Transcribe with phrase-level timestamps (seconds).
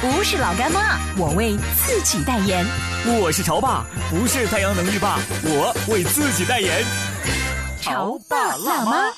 [0.00, 2.64] 不是老干妈，我为自己代言。
[3.20, 6.84] 我是潮爸，不是太阳能浴霸，我为自己代言。
[7.80, 9.12] 潮爸辣妈。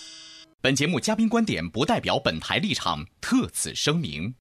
[0.62, 4.32] 本节目嘉宾观点不代表本台立场，特此声明。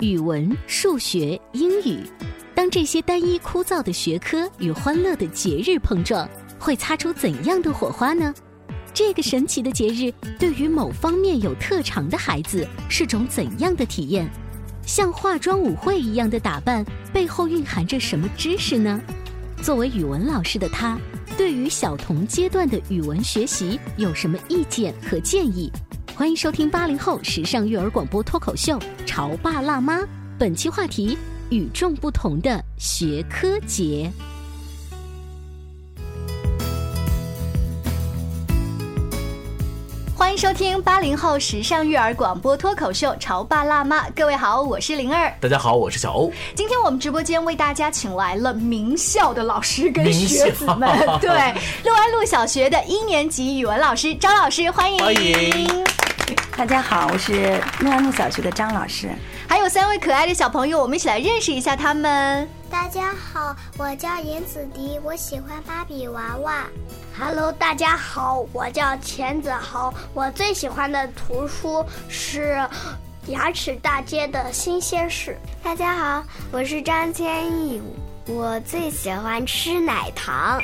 [0.00, 2.02] 语文、数学、英语，
[2.54, 6.26] 当这些单一枯燥的学科与欢乐的节日碰撞，
[6.58, 8.32] 会擦出怎样的火花呢？
[8.94, 14.26] 这个神奇的节日对于某方面有特长的孩子是种怎样的体验？
[14.86, 19.00] 像化妆舞会一样的打扮背后蕴含着什么知识呢？
[19.62, 20.98] 作为语文老师的他，
[21.38, 25.72] 对于小童阶段的语文学习有什么意见和建议？
[26.14, 30.00] 欢迎收听八零后时尚育儿广播脱口秀《潮爸辣妈》，
[30.38, 31.16] 本期话题：
[31.50, 34.10] 与众不同的学科节。
[40.34, 45.32] 迎收听八零后时尚育儿广播脱口秀《潮爸辣妈》，各位好，我是灵儿。
[45.40, 46.32] 大家好，我是小欧。
[46.56, 50.90] 今天我们直播间为大家请来了名校的老师跟学子们，
[51.20, 54.98] 对，六安路小学的一年级语文老师张老师，欢迎。
[54.98, 55.84] 欢迎
[56.56, 59.08] 大家好，我是六安路小学的张老师。
[59.48, 62.48] 还有三位可爱的小朋友，我们一起来认识一下他们。
[62.68, 66.64] 大家好，我叫严子迪，我喜欢芭比娃娃。
[67.16, 72.56] Hello，大家好，我叫钱子豪，我最喜欢的图书是
[73.30, 75.38] 《牙齿大街的新鲜事》。
[75.64, 77.80] 大家好，我是张千毅，
[78.26, 80.62] 我最喜欢吃奶糖。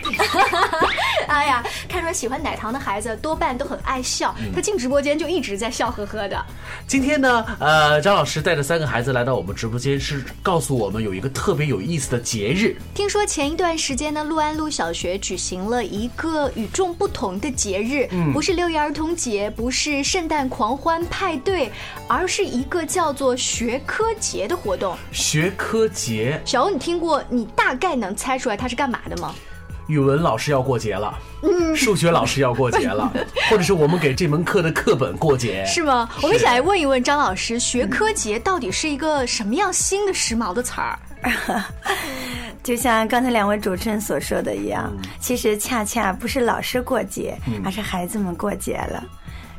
[1.28, 6.44] 哎呀，看出来喜欢奶糖的孩子多半都很爱笑，他进直播间就一直在笑呵呵的。
[6.86, 12.76] 今天呢，呃，张老师带着三个孩子来到我们直播间，是告诉我们有一个特别有意思的节日。
[12.94, 21.70] 听说前一段时间呢，陆安路小学举行了一个与众不同的节日，不是六一儿童节，不是圣诞狂欢派对，
[22.08, 24.96] 而是一个叫做学科节的活动。
[25.12, 27.22] 学科节，小欧，你听过？
[27.28, 29.34] 你大概能猜出来它是干嘛的吗？
[29.86, 33.12] 语文老师要过节了，嗯数学老师要过节了，
[33.50, 36.08] 或者是我们给这门课的课本过节，是吗？
[36.22, 40.96] 我们一起来问一问张老师，学科节到底是一个什么样新的时髦的词儿？
[42.62, 49.02] 就像刚才两位主持人所说的一样，其实恰恰不是老师过节，而是孩子们过节了。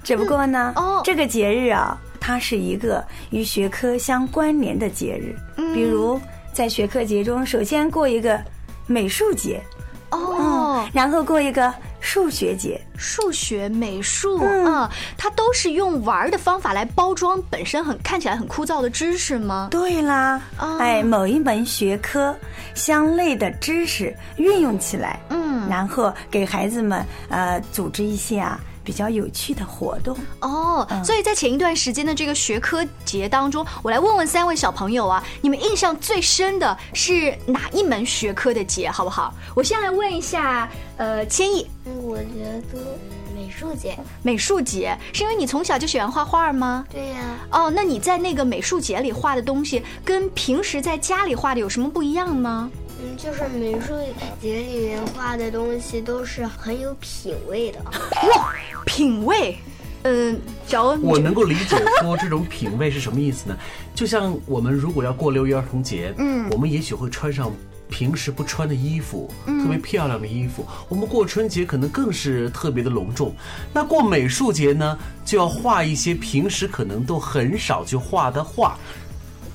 [0.02, 5.36] 只不过呢，哦这个节日啊，它是一个与学科相关联的节日。
[5.74, 6.20] 比如
[6.54, 8.40] 在学科节中，首先过一个
[8.88, 9.62] 美术节，
[10.10, 12.80] 哦，然后过一个数学节。
[12.98, 14.66] 数学、美术嗯。
[14.66, 19.70] 啊，它都是用玩儿的方法来包装本身很看起来很枯燥的知识吗？
[19.72, 20.78] 对啦，哦。
[20.80, 22.36] 哎，某一门学科
[22.76, 25.68] 相类的知识运用起来，嗯。
[25.70, 30.18] 然后给孩子们呃组织一些啊比较有趣的活动。
[30.42, 39.34] 哦，所以在前一段时间的这个学科节当中，我来问问三位小朋友啊，你们印象最深的是哪一门学科的节，好不好？
[39.56, 41.68] 我先来问一下，呃，千亿，
[42.02, 42.98] 我觉得
[43.36, 46.86] 美术节，美术节是因为你从小就喜欢画画吗？
[46.92, 47.20] 对呀、
[47.52, 52.70] 哦，那你在那个美术节里画的东西，跟平时在家里画的有什么不一样吗？
[53.04, 53.94] 嗯，就是美术
[54.40, 57.80] 节里面画的东西都是很有品味的。
[58.36, 58.54] 哇，
[58.86, 59.58] 品味，
[60.04, 63.58] 嗯，小欧，我能够理解说这种品味是什么意思呢？
[63.96, 67.52] 就像我们如果要过六一儿童节，嗯，我们也许会穿上
[67.90, 70.66] 平时不穿的衣服，特别漂亮的衣服。
[70.88, 73.34] 我们过春节可能更是特别的隆重。
[73.74, 78.78] 那过美术节呢，就要画一些平时可能都很少去画的画。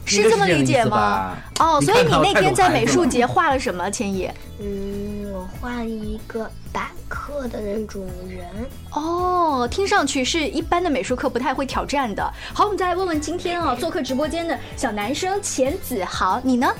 [0.06, 1.36] 是这么理解吗？
[1.58, 3.26] 哦，所以你那天在美术节。
[3.26, 3.90] 画了什么？
[3.90, 4.32] 千叶？
[4.60, 8.46] 嗯，我画了一个板课的那种人。
[8.92, 12.22] 哦，听上去是一般的美术课不太会挑战的。
[12.54, 16.72] 好，我们再来问问今天啊做客直播间的小男生钱子豪，你呢？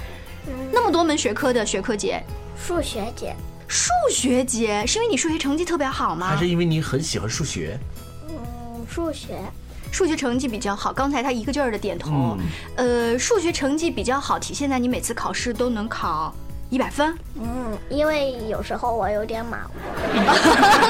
[0.73, 2.23] 那么多门学科的学科节，
[2.56, 3.34] 数学节，
[3.67, 6.28] 数学节是因为你数学成绩特别好吗？
[6.28, 7.76] 还是因为你很喜欢数学？
[8.28, 9.40] 嗯，数学。
[9.90, 12.36] 数学成绩比较好，刚才他一个劲儿的点头。
[12.76, 16.34] 呃，数学成绩比较好，体现在你每次考试都能考
[16.68, 17.14] 一百分。
[17.40, 19.72] 嗯，因为有时候我有点马虎，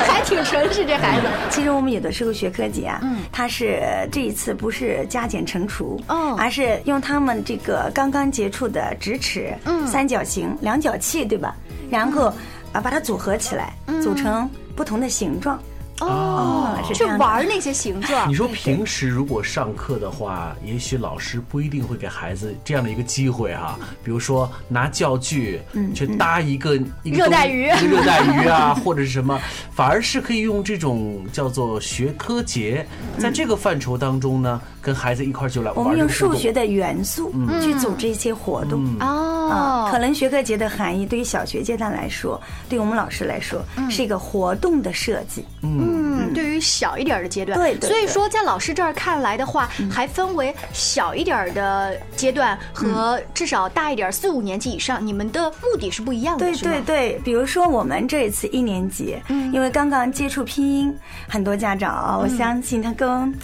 [0.08, 1.26] 还挺诚实这孩子。
[1.50, 11.54] 其实我们有的时候学科节啊，嗯，它是这一次不是加减乘除，哦，而是用他们这个刚刚接触的直尺、嗯，三角形、量角器，对吧？
[11.90, 12.32] 然后
[12.72, 13.72] 啊，把它组合起来，
[14.02, 15.60] 组成不同的形状。
[16.00, 18.28] 哦，去玩那些形状。
[18.28, 23.78] 你说平时如果上课的话，也许老师不一定会给孩子这样的一个机会哈。
[24.02, 25.60] 比如说拿教具
[25.94, 29.40] 去搭一个热带鱼、热带鱼啊， 或者是什么，
[29.72, 32.86] 反而是可以用这种叫做学科节，
[33.18, 35.84] 在这个范畴当中呢，跟孩子一块就来玩。
[35.84, 39.88] 我们用数学的元素去组织一些活动哦。
[39.90, 45.44] 可能学科节的含义对于小学阶段来说，对我们老师来说是一个活动的设计。
[45.62, 45.76] 嗯。
[45.88, 57.20] 嗯，对于小一点的阶段，对，所以说在老师这儿看来的话，还分为小一点的阶段和至少大一点四五年级以上，你们的目的是不一样的，对对对。
[57.24, 60.96] 比如说我们这一次一年级，嗯，因为刚刚接触拼音，
[61.28, 63.34] 很多家长啊，我相信他跟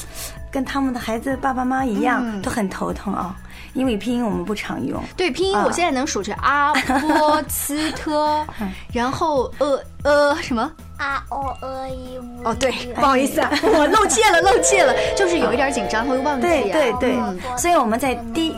[0.51, 3.37] 跟他们的孩子爸爸妈妈一样，都很头疼啊。
[3.75, 8.47] 因为拼音我们不常用，对拼音我现在能数着阿波 斯特，
[8.93, 10.71] 然后呃呃什么
[11.03, 17.17] 啊哦呃一哦对，不好意思啊，我漏气了漏气了，就是有一点紧张会忘记，对对对，
[17.57, 18.55] 所以我们在第。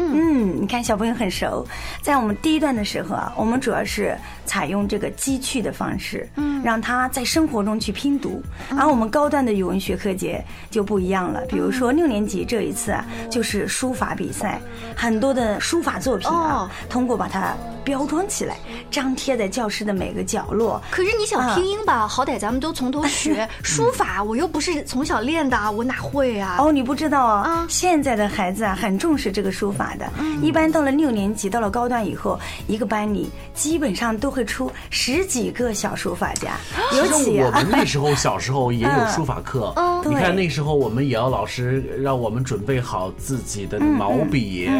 [0.00, 1.66] 嗯，你看小朋友很熟，
[2.00, 4.16] 在我们第一段的时候啊，我们主要是
[4.48, 8.42] 采用这个积趣的方式，嗯，让他在生活中去拼读。
[8.76, 14.58] 而我们高端的语文学科节就不一样了，比如说六年级这一次啊，就是书法比赛，
[14.96, 17.54] 很多的书法作品啊，通过把它
[17.84, 18.56] 标装起来，
[18.90, 20.80] 张贴在教室的每个角落。
[20.90, 26.56] 可是你想拼音吧，好歹咱们都从头学， 书法我又不是从小练的，我哪会啊？
[26.58, 27.66] 哦，你不知道啊？
[27.68, 29.94] 现在的孩子啊，很重视这个书法。
[29.98, 30.08] 的，
[30.40, 36.56] 一般到了六年级，到了高段以后，一个班里基本上都会出十几个小书法家。
[36.96, 39.74] 尤其我们那时候小时候也有书法课，
[40.06, 44.70] 你看那时候我们也要老师让我们准备好自己的毛笔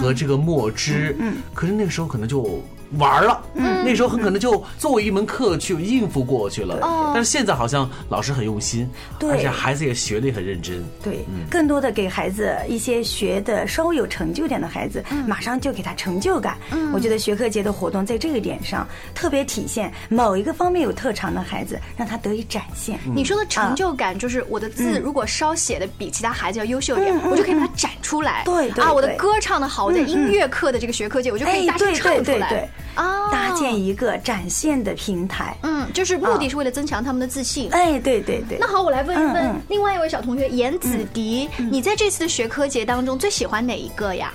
[0.00, 1.16] 和这个墨汁，
[1.52, 2.62] 可是那个时候可能就。
[2.98, 3.84] 玩了，嗯。
[3.84, 6.78] 那时候很可能就作为一门课去应付过去了。
[7.14, 8.88] 但是现在好像老师很用心，
[9.18, 9.30] 对。
[9.30, 10.84] 而且孩子也学的也很认真。
[11.02, 16.58] 对，更多的给孩子一些学的稍微有成就点的孩子，马上就给他成就感。
[16.92, 22.98] 我觉得学科节的活动在这个点上特别体现某一个方面有特长的孩子，让他得以展现。
[23.14, 28.42] 你说的成就感就是我的字如果稍写的比其他孩子要优秀一点，我就可以把它展出来。
[28.44, 32.48] 对啊，我的歌唱的好，我在音乐课的这个学科节，我就可以大声唱出来。
[32.48, 32.66] 啊，
[33.50, 37.68] 搭建一个展现的平台，嗯，就是目的是为了增强他们的自信。
[37.72, 38.58] 哎，对对对。
[38.58, 44.32] 那好，我来问一问另外一位小同学严子迪，你在这次的学科节当中最喜欢哪一个呀？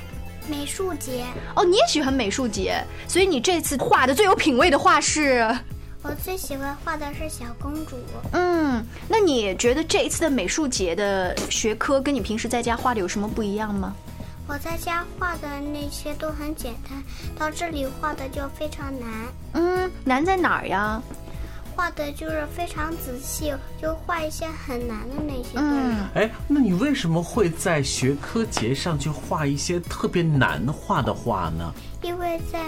[0.48, 1.24] 美术节。
[1.56, 5.44] 哦，你也喜欢美术节，所以你这次画的最有品位的画是？
[6.04, 7.96] 我最喜欢画的是小公主。
[8.32, 13.96] 嗯，那你觉得这一次的美术节的学科跟你平时在家画的有什么不一样吗？
[14.48, 17.04] 我在家画的那些都很简单，
[17.38, 19.10] 到这里画的就非常难。
[19.54, 21.02] 嗯，难在哪儿呀？
[21.76, 25.50] 画的就是非常仔细，就画一些很难的那些。
[25.56, 31.74] 嗯，哎，那你为什么会在学科节上去画一些特别难画的画呢？
[32.06, 32.60] 因为在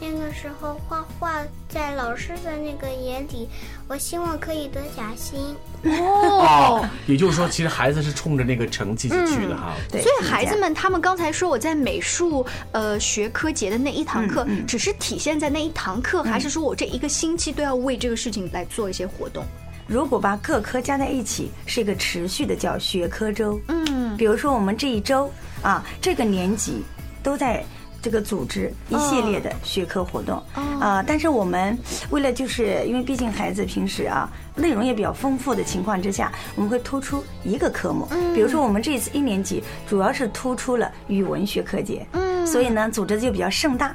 [0.00, 3.48] 那个时候画画，在老师的那个眼里，
[3.88, 5.56] 我希望可以得假星。
[5.82, 9.74] 哦，也就是说，其实孩子是冲着那个成绩去的哈。
[9.90, 10.00] 对。
[10.00, 19.44] 所以孩子们他们刚才说我在美术呃学科节的那一堂课，只是体现在那一堂课，还是说我这一个星期都要为这个事情来做一些活动？
[19.88, 23.60] 如果把各科加在一起，是一个持续的叫学科周。
[23.66, 24.16] 嗯。
[24.16, 25.28] 比如说我们这一周
[25.60, 26.84] 啊，这个年级
[27.20, 27.64] 都在。
[28.06, 30.40] 这个组织一系列的学科活动
[30.78, 31.76] 啊，但是我们
[32.10, 42.06] 为了就是因为毕竟孩子平时啊内容也比较丰富的情况之下，我们会突出一个科目，比如说我们这次一年级主要是突出了语文学科节，
[42.46, 43.92] 所以呢组织就比较盛大。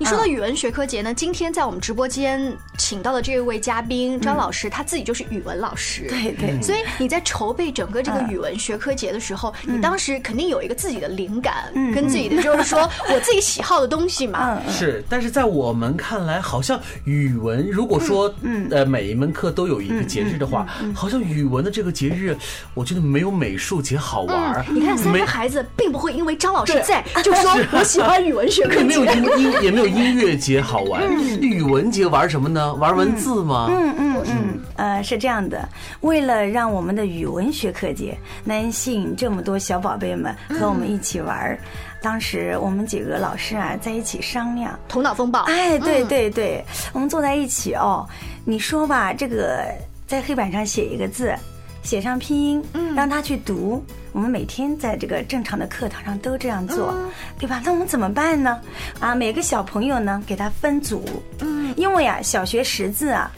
[0.00, 2.56] 你说的语文学科节呢，今天在我们直播间。
[2.78, 6.06] 请到的这位嘉宾张老师，他自己就是语文老师。
[6.08, 12.80] 对对，所以你在筹备整个这个语文学科节的时候，你当时肯定有一个自己的灵感，跟自己的就是说
[13.12, 14.58] 我自己喜好的东西嘛。
[14.70, 18.34] 是，但是在我们看来，好像语文如果说
[18.70, 22.34] 呃每一门课都有一个节日的话，好像语文的这个节日，
[22.72, 24.64] 我觉得没有美术节好玩。
[24.70, 31.02] 你看三个孩子并不会因为张老师在就说 我喜欢语文学科，也没有音音也没有音乐节好玩。
[31.40, 32.72] 语文节玩什么呢？
[32.74, 33.68] 玩文字吗？
[33.70, 35.68] 嗯嗯嗯，呃，是这样的，
[36.00, 41.58] 为了让我们的语文学科节能吸引这么多小宝贝们和我们一起玩，
[42.02, 45.40] 当时我们几个老师啊在一起商量，头脑风暴。
[45.44, 48.06] 哎，对对对，我们坐在一起哦，
[48.44, 49.64] 你说吧，这个
[50.06, 51.34] 在黑板上写一个字。
[51.82, 53.84] 写上拼音，嗯让他去读。
[54.12, 56.92] 我们每天在这个正常的课堂上都这样做，
[57.38, 57.62] 对吧？
[57.64, 58.60] 那我们怎么办呢？
[58.98, 61.04] 啊，每个小朋友呢，给他分组。
[61.38, 63.30] 嗯，因为啊，小学识字啊，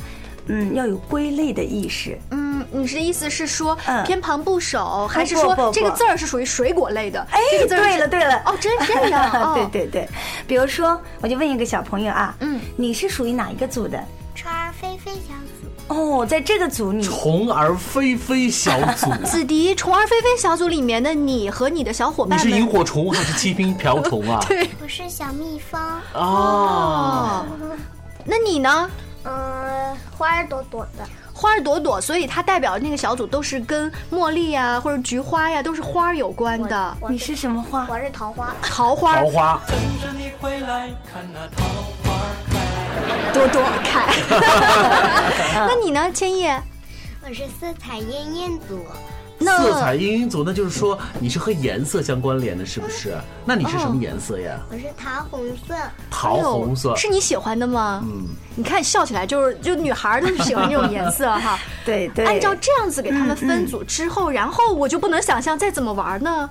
[0.47, 2.19] 嗯，要有归类的意识。
[2.31, 7.21] 嗯，你的意思是说偏旁部首，还是说这个字儿是属于水果类的？
[7.31, 9.55] 哎，对了对了，哦，真这样。
[9.71, 10.09] 对对对，
[10.47, 14.03] 比如说，我就问一个小朋友啊，嗯，你是属于哪一个组的？
[14.35, 15.35] 川儿飞飞小。
[15.89, 24.43] 哦，在这个组里，虫儿飞飞小组， 子迪，虫儿飞飞小组里面的你和你的小伙伴，你是萤火虫还是七星瓢虫啊？
[24.49, 25.81] 对，我是小蜜蜂。
[26.15, 27.45] 哦，
[28.25, 28.91] 那你呢？
[29.25, 36.97] 嗯，花儿朵朵的，花儿朵朵，所以它代表那个小组都是跟茉莉呀或者菊花呀都是花儿有关的。
[37.09, 37.87] 你是什么花？
[37.89, 38.53] 我是桃花。
[38.63, 39.17] 桃花。
[39.17, 39.61] 桃花。
[39.69, 40.69] 朵朵
[41.07, 41.47] 开，那
[45.83, 46.63] 你呢，千叶？
[47.25, 48.85] 我是色彩艳艳组。
[49.45, 53.15] 色彩茵茵组，那就是说你是和颜色相关联的，是不是？
[53.45, 54.59] 那你是什么颜色呀？
[54.71, 55.75] 我是桃红色。
[56.11, 58.03] 桃红色是你喜欢的吗？
[58.05, 61.59] 嗯，你看笑起来就是就女孩都是喜欢这种颜色哈。
[61.85, 62.25] 对对。
[62.25, 66.49] 按照这样子给他们分组之后，然后我就不能想象再怎么玩呢。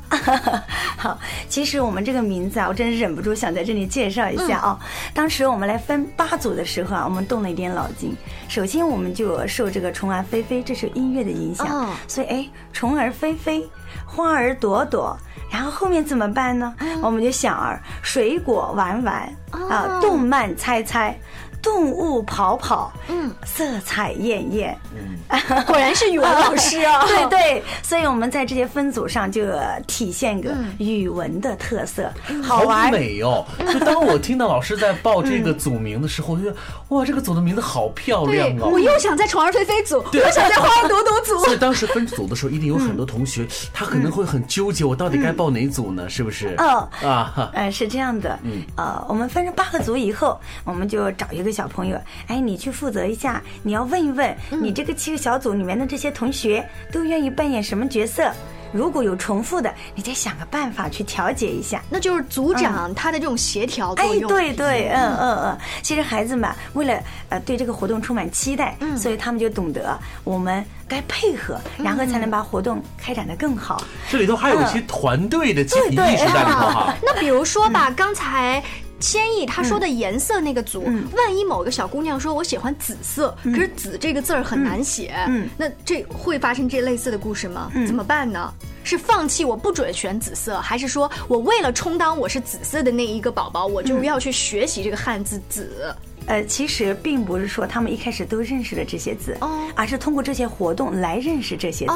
[0.97, 1.17] 好，
[1.47, 4.79] 其实我们这个名字啊，我真是忍不住想在这里介绍一下啊。
[5.13, 8.15] 当时我们来分八组的时候啊，我们动了一点脑筋。
[8.49, 12.49] 首先，我们就受这个虫儿飞飞这首音乐的影响，所以哎。
[12.81, 13.69] 虫儿飞飞，
[14.07, 15.15] 花儿朵朵，
[15.51, 16.73] 然后后面怎么办呢？
[17.03, 21.15] 我们就想儿，水果玩玩，啊，动漫猜猜。
[21.61, 29.45] 动物跑跑，嗯，色彩艳艳，嗯，果然是语文 老师啊，对对，所以我们在这些分组上就
[29.85, 32.11] 体现个语文的特色，
[32.43, 33.45] 好美哦！
[33.71, 36.55] 就当我听到老师在报这个组名的时候，我觉得
[36.89, 38.65] 哇，这个组的名字好漂亮啊！
[38.65, 41.37] 我又想在虫儿飞飞组，又想在花儿朵朵组。
[41.45, 46.09] 所以当时分组的时候，一定有很多同学，他可能会很纠结，我到底该报哪组呢？
[46.09, 46.55] 是不是？
[46.57, 46.67] 嗯
[47.07, 51.50] 啊，哎，是这样的，嗯，呃，我们分成八个组以后，我们就找一个。
[51.51, 58.31] 小朋友，哎，你去负责一下，你要问一问你这个七个小组里面的这些同学都愿意扮演什么角色。
[58.73, 61.83] 如果有重复的，你再想个办法去调节一下。
[61.89, 64.23] 那就是组长他的这种协调作用。
[64.23, 65.57] 哎，对对，嗯嗯嗯。
[65.81, 73.83] 其实孩子们为了呃对这个活动充满期待，所以他们就懂得我们该配合，然后才能把活动开展的更好。
[74.09, 76.95] 这里头还有一些团队的集体意识在里头哈。
[77.03, 78.63] 那比如说吧，刚才。
[79.01, 85.13] 千亿他说的颜色那个组，万一某个小姑娘说我喜欢紫色，可是紫这个字儿很难写，
[85.57, 87.71] 那这会发生这类似的故事吗？
[87.87, 88.53] 怎么办呢？
[88.83, 95.93] 是放弃我不准选紫色，还是说我为了充当我是紫色的那一个宝宝，我就要去学习这个汉字紫？
[96.27, 99.35] 呃，其实并不是说他们一开始都认识了这些字，
[99.75, 101.93] 而是通过这些活动来认识这些字。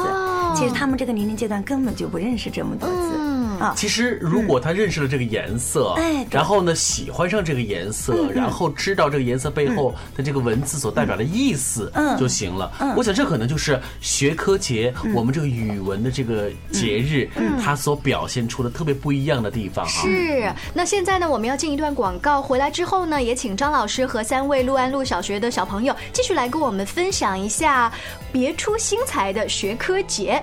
[0.56, 3.35] 其实他们这个年龄阶段根本就不认识这么多字。
[3.58, 12.72] 啊，其实如果他认识了这个颜色，哎，然后呢喜欢上这个颜色，然后知道这个颜色背后的这个文字所代表的意思，嗯，就行了。
[12.80, 19.88] 嗯，我想这可能就是学科节，我们这个语文的这个节日，嗯，它所表现出的特别不一样的地方啊。
[19.88, 20.52] 是。
[20.74, 27.92] 那现在呢，我们要进一段广告，回来之后呢，也请张老师和三位陆安路小学的小朋友继续来跟我们分享一下
[28.32, 30.42] 别出心裁的学科节。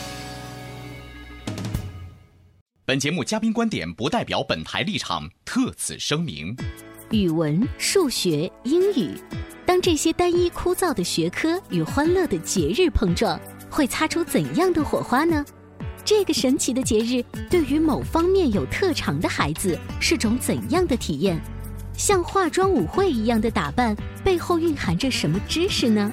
[2.91, 6.53] 本节目嘉宾观点不代表本台立场，特此声明。
[7.11, 9.17] 语文、数学、英语，
[9.65, 15.45] 当这些单一枯燥的学科与欢乐的节日碰撞，会擦出怎样的火花呢？
[16.03, 21.41] 这个神奇的节日对于某方面有特长的孩子是种怎样的体验？
[21.93, 26.11] 像化妆舞会一样的打扮背后蕴含着什么知识呢？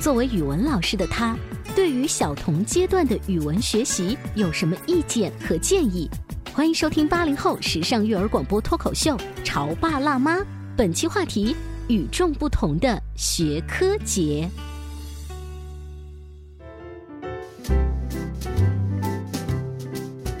[0.00, 1.36] 作为语文老师的他，
[1.74, 6.08] 对于小童阶段的语文学习有什么意见和建议？
[6.52, 10.36] 欢迎收听八零后时尚育儿广播脱口秀《潮爸辣妈》，
[10.76, 11.56] 本期话题：
[11.88, 14.48] 与众不同的学科节。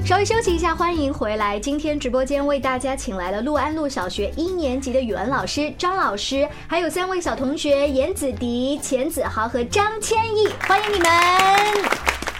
[0.08, 1.60] 稍微休息一下，欢迎回来。
[1.60, 11.10] 今天直播间为大家请来了陆安路小学一年级的语文老师张老师，还有三位小同学严子迪、钱子豪和张千毅，欢迎你们！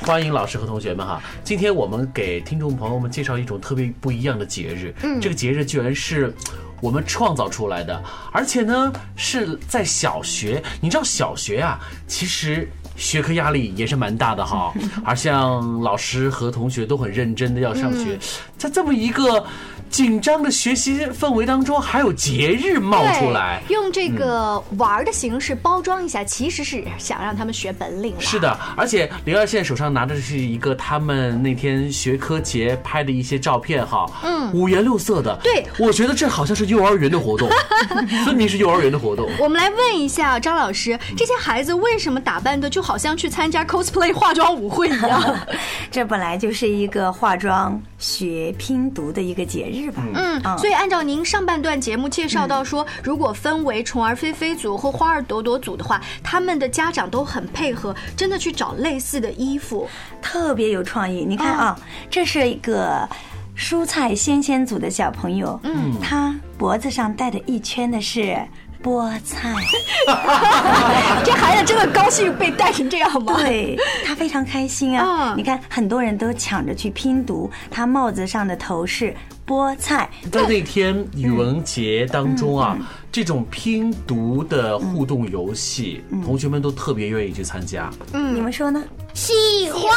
[0.00, 1.20] 欢迎老师和同学们哈！
[1.44, 6.34] 今天我们给听众朋友们介绍一种特别不一样的节日，嗯，这个节日居然是
[6.80, 10.62] 我们创造出来的，而且呢是在小学。
[10.80, 12.66] 你知道小学啊，其实。
[12.98, 14.74] 学科压力也是蛮大的哈，
[15.04, 18.18] 而像老师和同学都很认真的要上学，
[18.58, 19.42] 在这么一个。
[19.90, 28.14] 紧张的学习氛围当中，还有节日冒出来，用这个玩的形式包装一下，其实是想让他们学本领。
[28.18, 35.38] 是的，而且灵儿现在手上拿的是一个他们那天学科节拍的一些照片哈，嗯，五颜六色的。
[35.42, 37.48] 对，我觉得这好像是幼儿园的活动，
[38.24, 39.28] 分明是幼儿园的活动。
[39.40, 45.36] 我们来问一下张老师，这些孩子为什么打扮的就好像去参加 cosplay 化妆舞会一样？
[45.90, 49.77] 这本来就是一个化妆学拼读的一个节日。
[50.14, 59.88] 嗯，所以按照您上半段节目介绍到说，如果分为虫儿飞飞组或花儿朵朵组的话，他们的家长都很配合，真的去找类似的衣服，
[60.20, 61.24] 特别有创意。
[61.24, 61.78] 你看啊，
[62.10, 63.08] 这是一个
[63.56, 68.36] 蔬菜鲜鲜组的小朋友，嗯，他脖子上戴的一圈的是。
[68.82, 69.54] 菠菜，
[71.24, 73.36] 这孩子真的高兴被带成这样吗？
[73.38, 75.34] 对他非常开心啊！
[75.36, 79.14] 你看，很多人都抢着去拼读，他帽子上的头饰。
[79.46, 82.76] 菠菜，在那天语文节当中啊，
[83.10, 87.90] 这种拼读的互动游戏，同学们都特别愿意去参加。
[88.12, 88.84] 嗯，你们说呢？
[89.18, 89.90] 喜欢。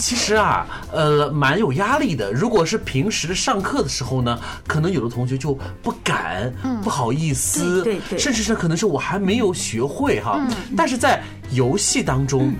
[0.00, 2.32] 其实啊，呃，蛮有压力的。
[2.32, 6.50] 如果是平时上课的时候呢，可能有的同学就不敢，
[6.82, 10.40] 不好意思，对对，甚至是可能是我还没有学会哈。
[10.74, 12.54] 但是在游戏当中，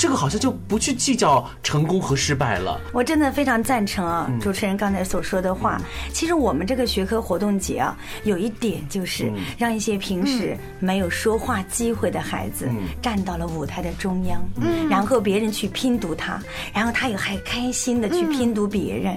[0.00, 2.80] 这个好像就不去计较成功和失败了。
[2.90, 5.78] 我真的非常赞成啊，主持人刚才所说的话。
[6.10, 12.66] 其实我们这个学科活动节啊，有一点就是让一些平时没有说话机会的孩子
[13.02, 14.40] 站到了舞台的中央，
[14.88, 16.40] 然后别人去拼读他，
[16.72, 19.14] 然后他也还开心的去拼读别人，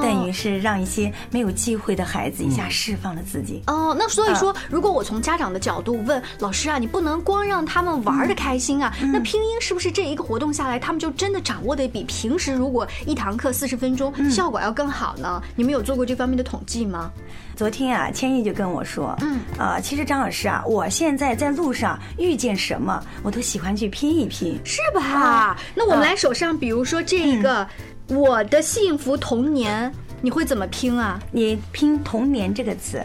[0.00, 3.64] 等于是让一些没有机会的孩子一下释放了自己。
[3.66, 8.60] 哦，那所以说，如果我从家长的角度问老师啊，你不能光让他们玩的开心。
[8.60, 15.42] 心啊，那拼音是不是这一个活动下来，他们就真的掌握的比平时如果一堂课四十分钟效果要更好呢？
[15.56, 17.10] 你们有做过这方面的统计吗？
[17.56, 25.56] 昨天啊，千亿就跟我说，嗯，啊，其实张老师啊，我现在在路上遇见什么，我都喜欢去拼一拼，是吧？
[25.74, 27.66] 那我们来手上，比如说这一个
[28.08, 31.20] “我的幸福童年”，你会怎么拼啊？
[31.32, 33.02] 你拼“童年”这个词。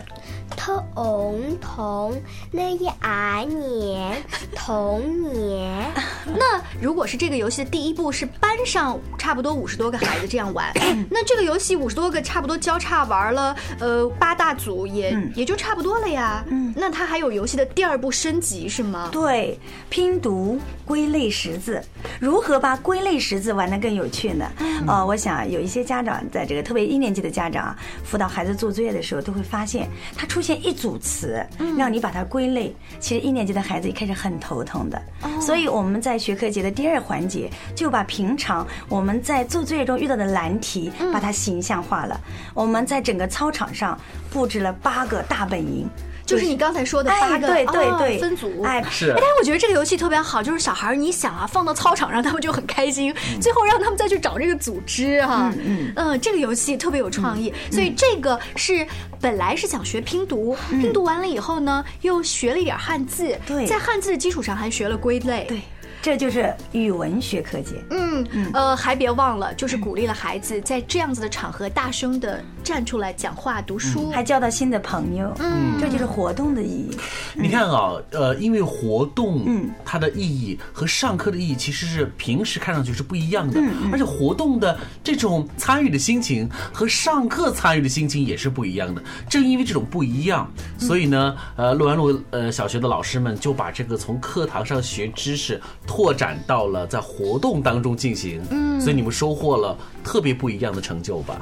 [0.49, 4.15] 童童那一二年
[4.55, 5.01] 童
[5.33, 5.91] 年，
[6.25, 10.71] 那如果是这个游戏的第一步是班上差不多五十多个孩子这样玩，
[11.09, 16.43] 那这个游戏五十多个差不多交叉玩了，呃八大组也也就差不多了呀。
[16.47, 19.09] 嗯，那它还有游戏的第二步升级是吗？
[19.11, 21.83] 对，拼读归类识字，
[22.19, 24.49] 如何把归类识字玩得更有趣呢？
[24.87, 30.25] 呃，我想有一些家长在这个特别一年级的家长辅导孩子做作业的时候，都会发现他。
[30.35, 31.41] 出现一组词，
[31.77, 32.75] 让你把它归类。
[32.99, 35.01] 其实一年级的孩子一开始很头疼的，
[35.39, 42.19] 所以我们在学科节的第二环节，就把平常我们在做作业中遇到的难题，把它形象化了。
[42.53, 43.97] 我们在整个操场上
[44.29, 45.87] 布置了八个大本营。
[46.25, 48.17] 就是你刚才说的八个对对对。
[48.17, 58.85] 分组，哎是，但是我觉得这个游戏特别好，就是小孩儿你想啊，放到操场上他们就很开心，最后让他们再去找这个组织哈，嗯嗯，这个游戏特别有创意，所以这个是
[59.21, 65.61] 本来是想学拼读，拼读完了以后呢，又学了一点汉字，对，在汉字的基础上还学了归类，对。
[66.05, 67.83] 这就是语文学科节。
[67.89, 75.33] 嗯，呃，还别忘了，就是鼓励了孩子在这样子的场合大声的站出来讲话、读书，还交到新的朋友。
[75.39, 76.95] 嗯，这就是活动的意义。
[77.33, 83.59] 你看啊，呃，因为活动，嗯，它的意义和上课的意义其实是平时看上去是不一样的，
[83.91, 89.01] 而且活动的这种参与的心情和上课参与的心情也是不一样的。
[89.27, 95.59] 正因为这种不一样，所以呢，呃，陆安路呃小学的老师们就把这个从课堂上学知识
[95.95, 98.43] 拓展到了在活动当中进行。
[98.51, 101.39] 嗯，所以你们收获了特别不一样的成就吧？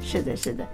[0.00, 0.64] 是的，是的。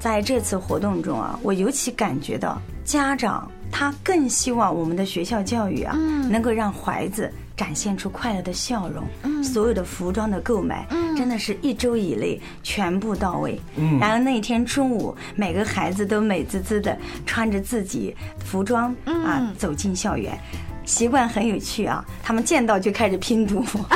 [0.00, 5.96] 在这次活动中啊，我尤其感觉到家长他更希望我们的学校教育啊，
[6.28, 9.04] 能够让孩子展现出快乐的笑容。
[9.22, 13.58] 嗯，所有的服装的购买，嗯，真的是一周以内全部到位。
[13.76, 20.36] 嗯，然后那天中午，每个孩子都美滋滋的穿着自己服装啊走进校园。
[20.86, 22.02] 习惯很有趣啊！
[22.22, 23.62] 他们见到就开始拼读。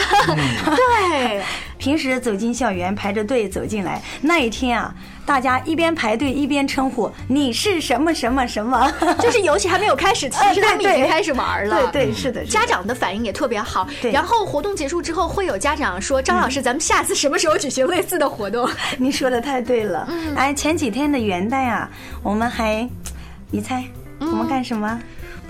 [0.67, 1.43] 对，
[1.79, 4.93] 平时走进校园排着队走进来，那一天啊，
[5.25, 11.89] 大家一边排队一边称呼你是什么什么什么， 就是游戏还没有开始， 其实他们已经开始玩了。
[11.93, 13.89] 对对是的，家长的反应也特别好。
[14.13, 20.09] 然后活动结束之后，会有家长说：“张老师，咱们下次什么时候举行类似的活动？”你说的太对了。
[20.37, 21.89] 哎，前几天的元旦啊，
[22.23, 22.89] 我们还，
[23.51, 23.85] 你猜
[24.19, 25.01] 我们干什么？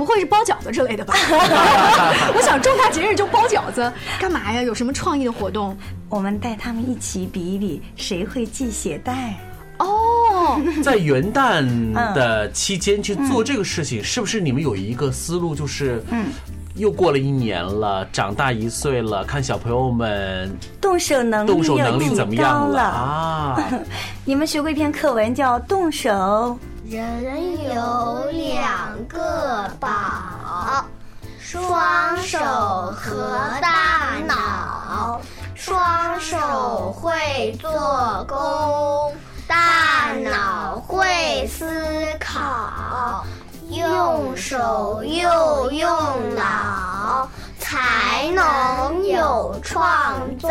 [0.00, 1.12] 不会是包饺子之类的吧？
[2.34, 4.62] 我想重大节日就包饺子，干嘛呀？
[4.62, 5.76] 有什么创意的活动？
[6.08, 9.38] 我们带他们一起比一比，谁会系鞋带？
[9.76, 15.54] 哦，在元旦的期间去做这个事情，是不是你们有一个思路？
[15.54, 16.28] 就是，嗯，
[16.76, 23.70] 又过了一年了，长大一岁了，看小朋友们动手能力动手能力怎么样了啊？
[24.24, 26.10] 你们学过一篇课文叫《动手》。
[26.90, 30.84] 人有两个宝，
[31.38, 32.36] 双手
[32.96, 35.20] 和大脑。
[35.54, 39.14] 双手会做工，
[39.46, 41.64] 大脑会思
[42.18, 43.24] 考。
[43.70, 45.88] 用手又用
[46.34, 47.28] 脑，
[47.60, 50.48] 才能有创造。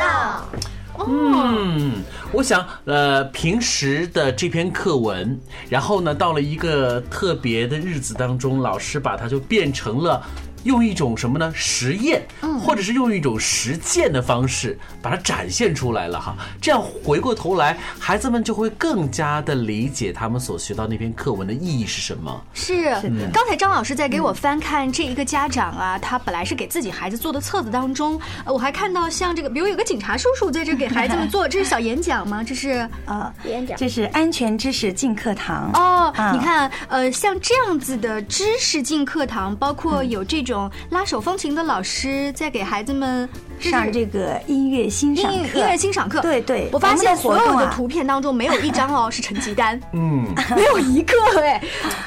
[1.05, 10.21] 嗯，我想，呃，平时的这篇课文，然后呢，到了一个特别的日子当中，老师把它就变成了。
[10.63, 11.51] 用一种什么呢？
[11.55, 12.21] 实验，
[12.65, 16.35] 或者是用一种实践的方式把它展现出来了哈。
[16.61, 22.43] 这样回过头来，孩子们就会更加的理解他们所学到那篇课文的意义是什么。
[22.53, 22.91] 是，
[23.31, 32.43] 刚才张老师在给我翻看这一个家长啊，他本来是给自己孩子做的册子当中，我还看到像这个，比如有个警察叔叔在这给孩子们做，这是小演讲吗？
[32.45, 36.13] 这是呃演讲，这是安全知识进课堂哦。
[36.33, 40.43] 你看，呃，像这样子的知识进课堂，包括有这。
[40.49, 46.21] 种拉手风琴的老师在给孩子们上这个音乐欣赏音乐欣赏课。
[46.21, 51.61] 对对，我发现所有的图片当中没有一张哦 是成绩单，嗯， 没有一个哎。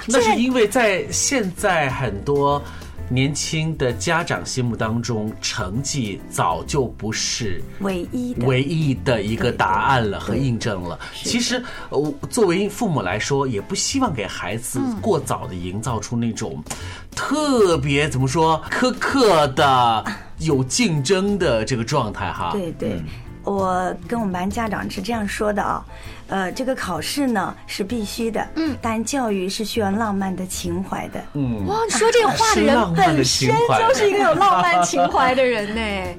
[0.07, 2.62] 那是因为在现在很多。
[3.09, 10.98] 年轻的家长心目当中，成绩早就不是唯一唯一的一个答案了和印证了。
[11.22, 16.64] 其实，我，作为父母来说，也不希望给孩子过早的营造出那种
[17.14, 20.05] 特别怎么说苛刻的、
[20.38, 22.51] 有竞争的这个状态哈。
[22.53, 23.03] 对对。
[23.44, 25.85] 我跟我们班家长是这样说的啊，
[26.29, 36.14] 呃，这个考试呢是必须的，嗯，但教育是需要浪漫的情怀的，嗯，哇，你说这话的人本身就是一个有浪漫情怀的人呢。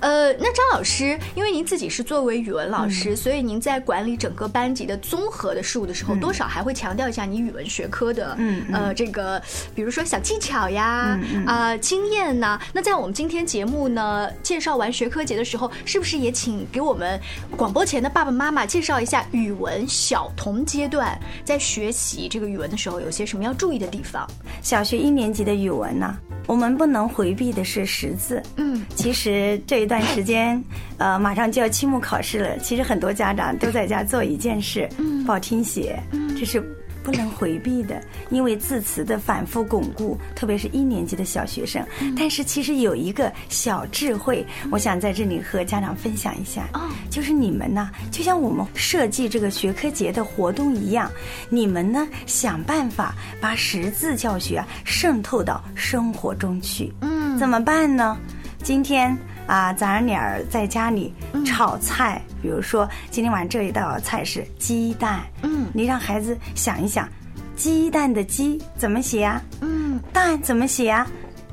[0.00, 9.40] 呃，那张老师，因为您自己是作为语文老师，所以您在管理整个班级的综合的事务的时候，多少还会强调一下你语文学科的，嗯呃，这个
[9.74, 12.60] 比如说小技巧呀，啊，经验呐。
[12.72, 17.18] 那在我们今天节目呢介绍完学科节的时候，是不是也请给我们
[17.56, 24.28] 广播前的爸爸妈妈介绍一下语文小童阶段在学习这个语文的时候有些什么要注意的地方？
[24.60, 28.42] 小学一年级的语文呢，我们不能回避的是识字。
[28.56, 29.93] 嗯，其实这一段。
[29.94, 30.60] 段时间，
[30.98, 32.58] 呃，马上就要期末考试了。
[32.58, 34.88] 其实很多家长都在家做一件事，
[35.24, 36.02] 报听写，
[36.36, 36.60] 这是
[37.04, 38.02] 不能回避的。
[38.28, 41.86] 因为字词的反复巩固，特别是一年级的小学生。
[42.18, 46.68] 但是其实有一个小智慧，我想在这里和家长分享一下。
[47.08, 51.08] 就是你们呢，就像我们设计这个学科节的活动一样，
[51.48, 56.92] 你们呢想办法把识字教学渗透到生活中去。
[57.00, 58.16] 嗯，怎么办呢？
[58.60, 59.16] 今天。
[59.46, 67.08] 啊，早上你儿在家里炒菜，比如说今天晚上这一道菜是鸡蛋，嗯，你让孩子想一想，
[67.54, 69.42] 鸡蛋的鸡怎么写啊？
[69.60, 71.06] 嗯，蛋怎么写啊？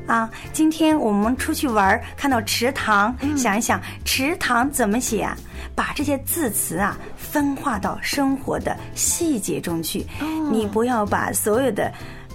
[0.08, 5.38] 啊，今天我们出去玩儿，看到池塘，想一想池塘怎么写啊？
[5.76, 10.06] 把这些字词啊分化到生活的细节中去。
[10.52, 11.92] 你不要把所有的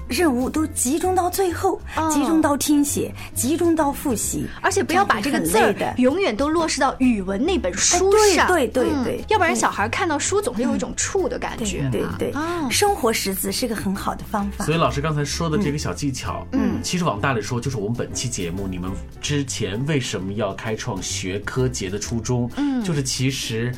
[0.09, 5.57] 任务都集中到最后，集中到听写，集中到复习，而且不要把这个字。
[5.97, 14.64] 永远都落实到语文那本书上，哎对对对嗯要不然小孩看到书总是有一种怵的感觉，对对，啊生活识字是个很好的方法。
[14.64, 14.75] 所。
[14.75, 18.90] 以老师刚才说的这个小技巧，嗯，其实往大里说，就是我们本期节目你们
[19.21, 23.75] 之前为什么要开创学科节的初衷，嗯，就是其实。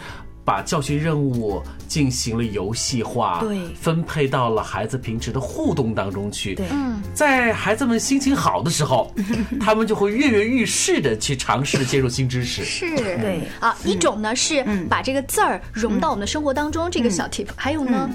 [0.48, 6.54] 把教学任务进行了游戏化，对分配到了孩子平时的互动当中去。
[6.54, 9.12] 对嗯在孩子们心情好的时候，
[9.60, 12.64] 他们就会跃跃欲试的去尝试接受新知识。
[12.64, 18.08] 是，对啊，一种呢是把这个字儿融到我们的生活当中，这个小 tip，还有呢，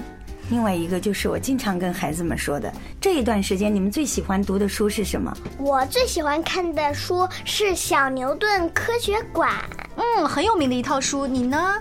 [0.50, 5.32] 另外一个就是我经常跟孩子们说的，这一段时间你们最喜欢读的书是什么？
[5.58, 9.52] 我最喜欢看的书是《小牛顿科学馆》。
[9.96, 11.74] 嗯，很有名的一套书，你呢？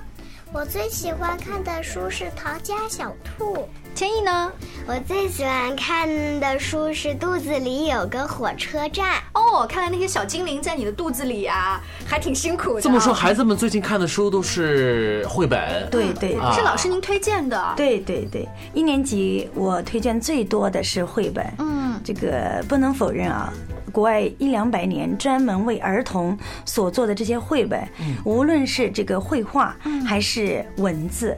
[0.53, 3.55] 我最喜欢看的书是《逃家小兔》。
[3.95, 4.51] 千亿呢？
[4.85, 6.07] 我最喜欢看
[6.39, 9.15] 的书是《肚子里有个火车站》。
[9.33, 12.81] 哦，看来那些小精灵在你的肚子里啊，还挺辛苦的。
[12.81, 15.89] 这么说，孩子们最近看的书都是绘本。
[15.89, 17.73] 对对啊是老师您推荐的。
[17.75, 21.43] 对对对，一年级我推荐最多的是绘本。
[21.57, 23.51] 嗯，这个不能否认啊，
[23.93, 27.87] 国外一两百年专门为儿童所做的这些绘本，
[28.25, 31.37] 无论是这个绘画还是文字，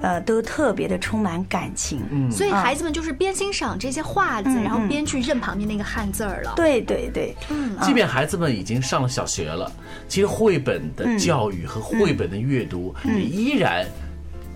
[0.00, 2.00] 呃，都特别的充满感情。
[2.12, 6.52] 嗯，所以孩子们就是边欣赏这些画字，然后边去认旁边那个汉字儿了。
[6.54, 7.34] 对对对，
[7.82, 9.70] 即便孩子们已经上了小学了，
[10.06, 13.84] 其实绘本的教育和绘本的阅读也依然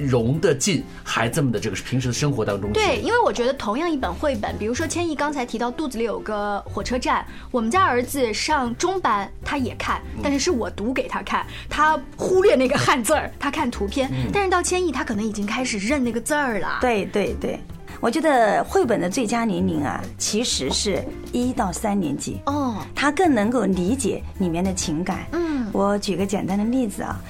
[0.00, 2.72] 融得进孩子们的这个平时的生活当中。
[2.72, 14.10] 对，因为我觉得同样一本绘本，比如说千亿刚才提到肚子里有个火车站，我们家儿子上中班他也看，但是是我读给他看，他忽略那个汉字儿，他看图片。
[14.32, 16.78] 但是到千亿，他可能已经开始认那个字儿了。
[16.80, 17.60] 对对对，
[18.00, 22.40] 我觉得绘本的最佳年龄啊，其实是一到三年级。
[22.46, 25.26] 哦，他更能够理解里面的情感。
[25.32, 27.20] 嗯，我举个简单的例子啊，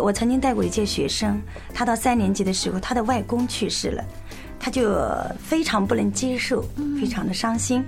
[0.00, 1.40] 我曾经带过一届学生，
[1.74, 4.04] 他到三年级的时候，他的外公去世了，
[4.58, 4.98] 他就
[5.42, 6.64] 非常不能接受，
[7.00, 7.84] 非常的伤心。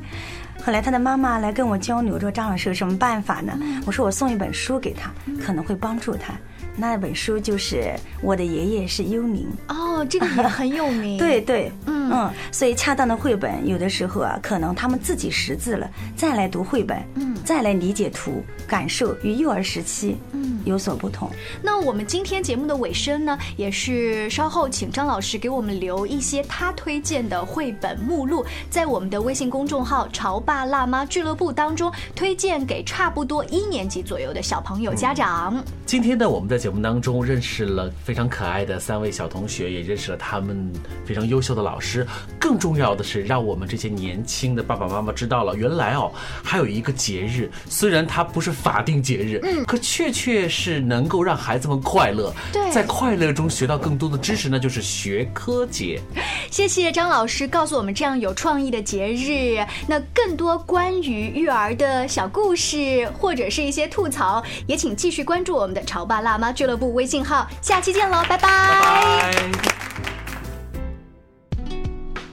[0.62, 3.58] 后来他的妈妈来跟我交流，说张老师有什么办法呢？
[3.86, 5.10] 我说我送一本书给他，
[5.42, 6.34] 可能会帮助他。
[6.76, 7.76] 那本书就是
[8.22, 9.46] 《我的爷爷是幽灵》。
[9.74, 11.16] 哦，这个也很有名。
[11.18, 21.30] 对对，嗯所以恰当的绘本有的时候啊，可能他们自己识字了，再来读绘本，嗯，再来理解图，感受与幼儿时期，嗯，有所不同。
[21.62, 35.62] 那我们今天节目的尾声呢，也是稍后请张老师给我们留一些他推荐的绘本目录，在我们的微信公众号“潮爸辣妈俱乐部”当中推荐给差不多一年级左右的小朋友家长。
[35.86, 40.72] 今天呢，我们在节目当中认识了非常可爱的三位小同学，也认识了他们
[41.04, 42.06] 非常优秀的老师。
[42.38, 46.10] 更重要的是，让我们这些年轻的爸爸妈妈知道了，原来哦，
[46.42, 52.34] 还有一个节日，虽然它不是法定节日，嗯，可确确是能够让孩子们快乐。
[52.52, 56.00] 对在快乐中学到更多的知识，那就是学科节。
[56.50, 59.64] 谢谢张老师告诉我们这样有创意的节日。
[59.86, 67.48] 那更多关于育儿的小故事或者是一些吐槽，也请继续关注我们的潮爸辣妈俱乐部微信号。
[67.62, 69.32] 下期见喽，拜拜拜。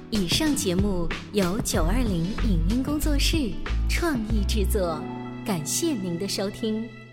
[0.09, 3.37] 以上节目由九二零影音工作室
[3.87, 4.99] 创意制作，
[5.45, 7.06] 感谢您的收听。